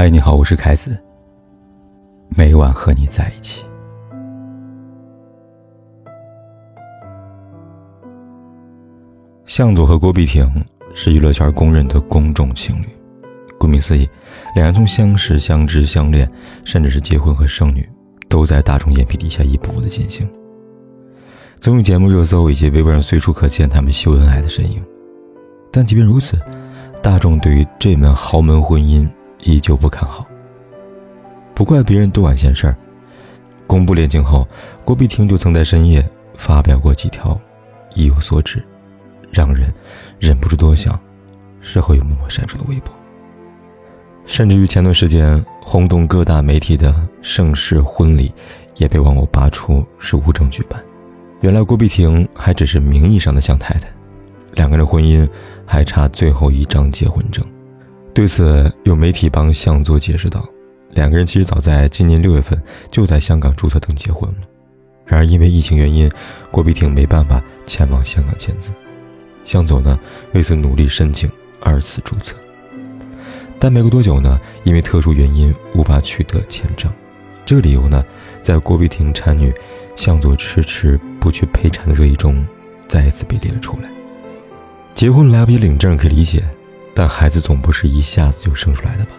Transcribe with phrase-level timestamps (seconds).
[0.00, 0.96] 嗨，你好，我是凯子。
[2.28, 3.64] 每晚和你在一起。
[9.44, 10.48] 向佐和郭碧婷
[10.94, 12.84] 是娱乐圈公认的公众情侣。
[13.58, 14.08] 顾名思义，
[14.54, 16.30] 两人从相识、相知、相恋，
[16.64, 17.84] 甚至是结婚和生女，
[18.28, 20.30] 都在大众眼皮底下一步步的进行。
[21.56, 24.80] 综艺节目热搜以及微博上随处可见他们秀恩爱的身影。
[25.72, 26.38] 但即便如此，
[27.02, 29.04] 大众对于这门豪门婚姻。
[29.48, 30.26] 依旧不看好。
[31.54, 32.76] 不怪别人多管闲事儿。
[33.66, 34.46] 公布恋情后，
[34.84, 37.38] 郭碧婷就曾在深夜发表过几条
[37.94, 38.62] 意有所指，
[39.30, 39.72] 让人
[40.18, 40.98] 忍不住多想，
[41.60, 42.94] 事后又默默删除的微博。
[44.26, 48.32] 甚至于前段时间轰动各大媒体的盛世婚礼，
[48.76, 50.82] 也被网友扒出是无证举办。
[51.40, 53.88] 原来郭碧婷还只是名义上的向太太，
[54.52, 55.28] 两个人婚姻
[55.66, 57.44] 还差最后一张结婚证。
[58.18, 60.44] 对此，有媒体帮向佐解释道
[60.90, 64.38] ：“两个人其实早在今年六月份就在香港注册登记结婚了，
[65.06, 66.10] 然而因为疫情原因，
[66.50, 68.72] 郭碧婷没办法前往香港签字。
[69.44, 69.96] 向佐呢，
[70.32, 72.34] 为此努力申请二次注册，
[73.56, 76.90] 但没过多久呢，因为特殊原因无法取得签证。
[77.46, 78.04] 这个理由呢，
[78.42, 79.54] 在郭碧婷产女
[79.94, 82.44] 向佐迟迟不去陪产的热议中，
[82.88, 83.88] 再一次被列了出来。
[84.92, 86.42] 结婚来不及领证可以理解。”
[86.98, 89.10] 但孩子总不是一下子就生出来的吧？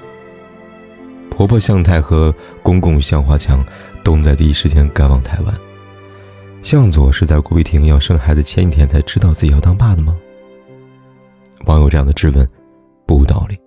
[1.30, 3.66] 婆婆向太和公公向华强
[4.03, 5.55] 都在第一时间赶往台湾。
[6.61, 10.13] 向佐是在郭碧婷要生孩子前一天才知道自己要当爸的吗？
[11.67, 12.45] 网友这样的质问
[13.05, 13.58] 不无道理。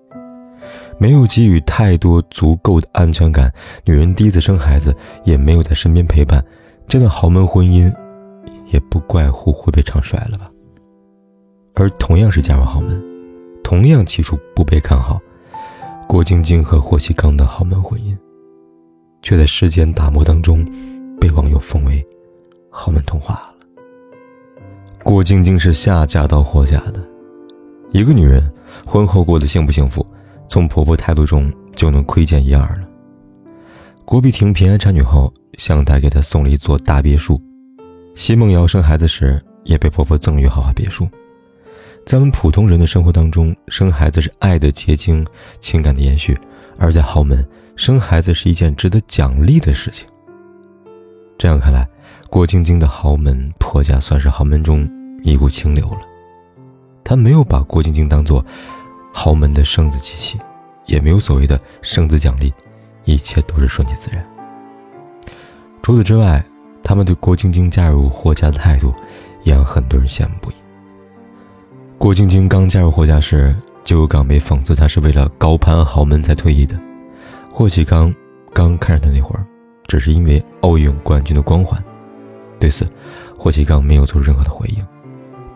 [0.99, 3.51] 没有给予太多足够的安全感，
[3.83, 6.45] 女人第一次生孩子也没有在身边陪伴，
[6.87, 7.91] 这段豪门婚姻
[8.67, 10.51] 也不怪乎会被唱衰了吧？
[11.77, 13.12] 而同样是嫁入豪门。
[13.73, 15.19] 同样起初不被看好，
[16.06, 18.14] 郭晶晶和霍启刚的豪门婚姻，
[19.23, 20.62] 却在时间打磨当中，
[21.19, 22.05] 被网友奉为
[22.70, 23.48] 豪门童话了。
[25.02, 27.02] 郭晶晶是下嫁到霍家的，
[27.92, 28.52] 一个女人
[28.85, 30.07] 婚后过得幸不幸福，
[30.51, 32.86] 从婆婆态度中就能窥见一二了。
[34.05, 37.41] 郭碧婷平安产女后，向太给她送了一座大别墅，
[38.14, 41.08] 奚梦瑶生孩子时也被婆婆赠予豪华别墅。
[42.05, 45.24] 在我们普通人的生活当中，生孩子是爱的结晶，
[45.61, 46.35] 情感的延续；
[46.77, 47.46] 而在豪门，
[47.77, 50.07] 生孩子是一件值得奖励的事情。
[51.39, 51.89] 这样看来，
[52.29, 54.89] 郭晶晶的豪门婆家算是豪门中
[55.23, 56.01] 一股清流了。
[57.05, 58.45] 他没有把郭晶晶当做
[59.12, 60.39] 豪门的生子机器，
[60.86, 62.52] 也没有所谓的生子奖励，
[63.05, 64.24] 一切都是顺其自然。
[65.83, 66.45] 除此之外，
[66.83, 68.92] 他们对郭晶晶嫁入霍家的态度，
[69.45, 70.55] 也让很多人羡慕不已。
[72.02, 73.55] 郭晶晶刚加入霍家时，
[73.85, 76.77] 就有港媒讽刺她是为了高攀豪门才退役的。
[77.48, 78.13] 霍启刚
[78.52, 79.46] 刚看上她那会儿，
[79.86, 81.80] 只是因为奥运冠军的光环。
[82.58, 82.85] 对此，
[83.39, 84.85] 霍启刚没有做出任何的回应，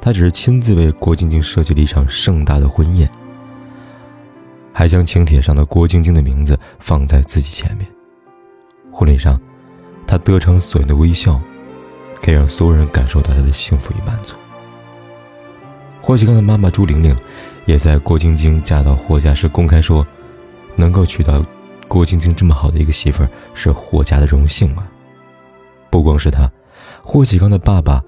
[0.00, 3.10] 他只是亲自为郭晶晶设计了一场盛大的婚宴，
[4.72, 7.84] 还将请帖上的郭晶晶的名字放在自己前面。
[8.92, 9.36] 婚礼上，
[10.06, 11.40] 他得偿所愿的微笑，
[12.22, 14.36] 可以让所有人感受到他的幸福与满足。
[16.06, 17.16] 霍启刚的妈妈朱玲玲，
[17.64, 20.06] 也在郭晶晶嫁到霍家时公开说
[20.76, 21.44] ：“能够娶到
[21.88, 24.88] 郭晶晶这么好的一个媳妇儿，是霍家的荣幸啊。”
[25.90, 26.48] 不光是他，
[27.02, 28.00] 霍启刚的爸爸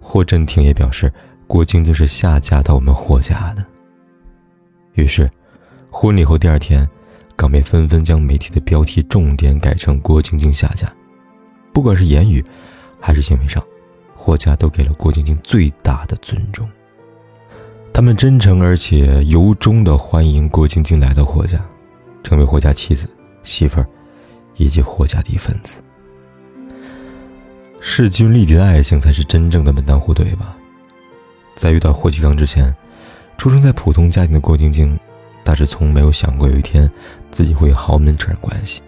[0.00, 1.12] 霍震霆也表示，
[1.46, 3.62] 郭晶晶是下嫁到我们霍家的。
[4.94, 5.30] 于是，
[5.90, 6.88] 婚礼后第二天，
[7.36, 10.90] 港媒纷纷将媒体的标题重点改成“郭晶晶下嫁”。
[11.74, 12.42] 不管是言语，
[12.98, 13.62] 还是行为上，
[14.16, 16.66] 霍家都给了郭晶晶最大的尊重。
[17.94, 21.64] 他们真诚而且由衷的欢迎郭晶晶来到霍家，
[22.24, 23.08] 成为霍家妻子、
[23.44, 23.86] 媳妇儿，
[24.56, 25.76] 以及霍家的一份子。
[27.80, 30.56] 势均力敌的爱情才是真正的门当户对吧？
[31.54, 32.74] 在遇到霍启刚之前，
[33.38, 34.98] 出生在普通家庭的郭晶晶，
[35.44, 36.90] 大致从没有想过有一天
[37.30, 38.82] 自己会与豪门扯上关系。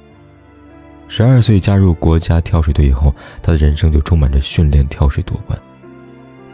[1.06, 5.56] 十二岁加入国家跳水队以后，她的人生就充满着训练跳水夺冠。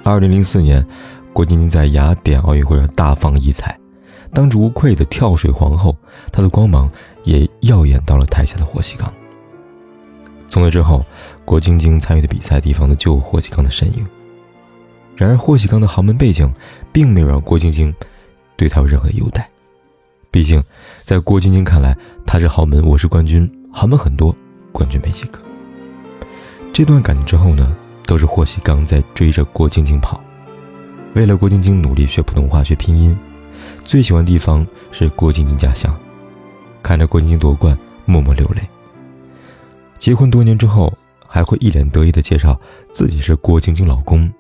[0.05, 0.87] 二零零四年。
[1.33, 3.79] 郭晶晶在雅典奥运会上大放异彩，
[4.35, 5.97] 当之无愧的跳水皇后，
[6.31, 6.91] 她的光芒
[7.25, 9.11] 也耀眼到了台下的霍启刚。
[10.49, 11.05] 从那之后，
[11.45, 14.07] 郭晶晶参与的比赛地方就霍启刚的身影。
[15.17, 16.53] 然而，霍启刚的豪门背景
[16.93, 17.95] 并没有让郭晶晶
[18.57, 19.49] 对他有任何的优待，
[20.31, 20.63] 毕竟
[21.05, 21.97] 在郭晶晶看来，
[22.27, 24.35] 他是豪门，我是冠军，豪门很多，
[24.71, 25.39] 冠军没几个。
[26.75, 27.75] 这段感情之后呢，
[28.05, 30.21] 都是霍启刚在追着郭晶晶跑。
[31.15, 33.17] 为了郭晶晶努力学普通话、学拼音，
[33.85, 35.95] 最喜欢的地方是郭晶晶家乡。
[36.83, 38.63] 看着郭晶晶夺冠，默默流泪。
[39.99, 40.93] 结婚多年之后，
[41.27, 42.59] 还会一脸得意地介绍
[42.93, 44.31] 自己是郭晶晶老公。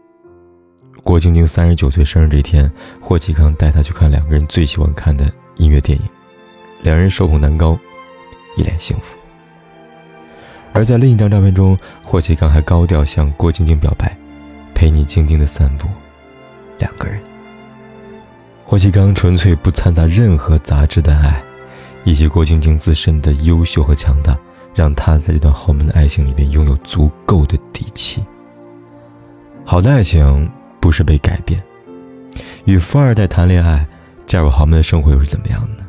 [1.05, 2.71] 郭晶晶三十九岁生日这天，
[3.01, 6.05] 霍启刚带她去看两个人最喜欢看的音乐电影，
[6.83, 7.79] 两人手捧蛋糕，
[8.57, 9.05] 一脸幸福。
[10.73, 14.17] 而在另一张照片中，霍启刚还高调向郭晶晶表白
[14.75, 15.87] ：“陪你静静的散步。”
[16.83, 17.21] 两个人。
[18.65, 21.41] 霍启刚纯粹不掺杂任何杂质的爱，
[22.05, 24.37] 以及郭晶晶自身的优秀和强大，
[24.75, 28.25] 让他在这段豪门的爱情里面拥有足够的底气。
[29.65, 30.51] 好的爱情
[30.81, 31.63] 不是被改变，
[32.65, 33.87] 与富二代谈恋爱，
[34.27, 35.87] 嫁入豪门的生活又是怎么样呢？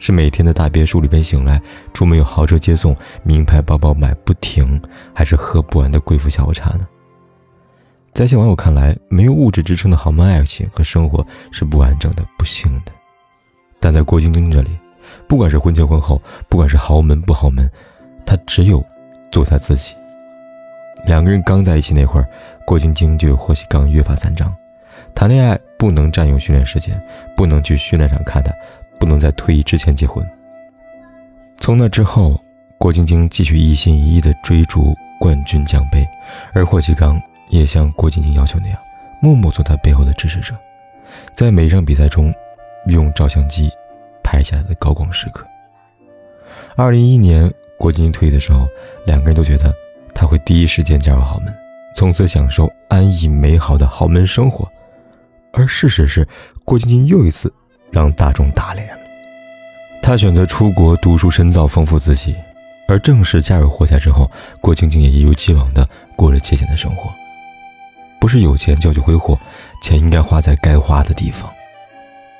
[0.00, 1.60] 是每天在大别墅里边醒来，
[1.92, 4.80] 出门有豪车接送，名牌包包买不停，
[5.12, 6.86] 还是喝不完的贵妇下午茶呢？
[8.18, 12.90] 在一些网友看来，没有物质支撑的豪门爱情和生活是不完整的、不幸的。
[13.78, 14.76] 但在郭晶晶这里，
[15.28, 17.70] 不管是婚前婚后，不管是豪门不豪门，
[18.26, 18.84] 她只有
[19.30, 19.94] 做她自己。
[21.06, 22.26] 两个人刚在一起那会儿，
[22.66, 24.52] 郭晶晶就有霍启刚约法三章：
[25.14, 27.00] 谈恋爱不能占用训练时间，
[27.36, 28.52] 不能去训练场看他。
[28.98, 30.28] 不能在退役之前结婚。
[31.58, 32.36] 从那之后，
[32.78, 36.04] 郭晶晶继续一心一意地追逐冠军奖杯，
[36.52, 38.78] 而霍启刚也像郭晶晶要求那样，
[39.20, 40.54] 默默做她背后的支持者，
[41.34, 42.32] 在每一场比赛中，
[42.86, 43.70] 用照相机
[44.22, 45.46] 拍下的高光时刻。
[46.76, 48.66] 二零一一年，郭晶晶退役的时候，
[49.06, 49.74] 两个人都觉得
[50.14, 51.54] 她会第一时间加入豪门，
[51.94, 54.68] 从此享受安逸美好的豪门生活。
[55.52, 56.26] 而事实是，
[56.64, 57.52] 郭晶晶又一次。
[57.90, 58.98] 让大众打脸了。
[60.02, 62.36] 他选择出国读书深造，丰富自己，
[62.86, 64.30] 而正式嫁入霍家之后，
[64.60, 67.10] 郭晶晶也一如既往的过着节俭的生活。
[68.20, 69.38] 不是有钱就去挥霍，
[69.82, 71.50] 钱应该花在该花的地方。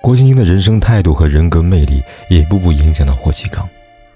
[0.00, 3.69] 郭晶晶的人生态度和人格魅力，一步步影响到霍启刚，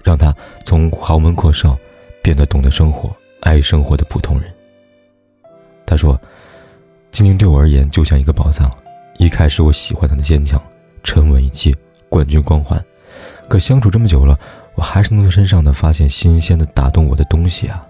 [0.03, 1.77] 让他从豪门阔少，
[2.21, 4.51] 变得懂得生活、爱生活的普通人。
[5.85, 6.19] 他说
[7.11, 8.71] ：“晶晶对我而言就像一个宝藏，
[9.17, 10.61] 一开始我喜欢她的坚强。”
[11.03, 11.75] 沉稳一切，
[12.07, 12.81] 冠军光环。
[13.49, 14.39] 可相处这么久了，
[14.75, 17.85] 我还是能从身上的发现新鲜的、打动我的东西啊。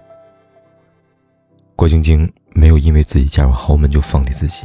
[1.76, 4.62] 郭晶晶没有因为自己嫁入豪门就放弃自己。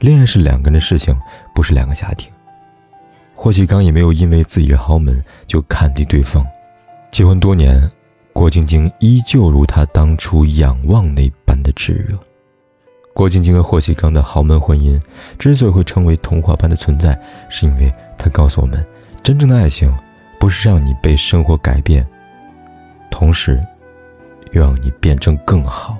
[0.00, 1.16] 恋爱是两个人的事情，
[1.54, 2.30] 不是两个家庭。
[3.34, 6.46] 霍启刚也没有因为自己豪门就看低对方。
[7.10, 7.90] 结婚多年，
[8.32, 12.18] 郭晶晶依旧如他当初仰望那般的炙热。
[13.14, 15.00] 郭晶晶和霍启刚的豪门婚姻
[15.38, 17.18] 之所以会成为童话般的存在，
[17.48, 18.84] 是因为他告诉我们，
[19.22, 19.94] 真正的爱情
[20.40, 22.06] 不是让你被生活改变，
[23.10, 23.60] 同时
[24.52, 25.98] 又让你变成更好、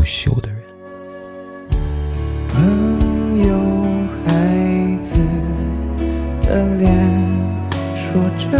[0.00, 0.56] 优秀的人。
[2.48, 2.58] 朋
[3.46, 3.54] 友，
[4.24, 4.32] 孩
[5.04, 5.18] 子
[6.40, 6.90] 的脸，
[7.94, 8.58] 说着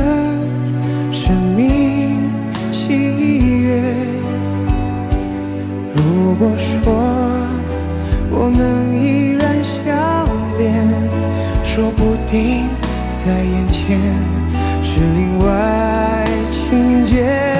[1.10, 2.30] 生命
[2.70, 3.80] 喜悦。
[5.94, 6.92] 如果说
[8.30, 10.28] 我们依然相
[10.58, 10.84] 恋，
[11.64, 12.68] 说不定
[13.16, 13.98] 在眼前
[14.82, 17.59] 是另外情节。